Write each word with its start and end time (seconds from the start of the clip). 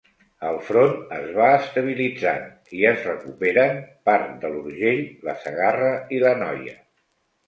El 0.51 0.55
front 0.67 0.93
es 1.17 1.25
va 1.39 1.49
estabilitzant 1.57 2.47
i 2.77 2.81
es 2.91 3.03
recuperen 3.07 3.77
part 4.11 4.31
de 4.47 4.51
l'Urgell, 4.55 5.03
la 5.29 5.37
Segarra 5.45 5.91
i 6.17 6.23
l'Anoia. 6.25 6.75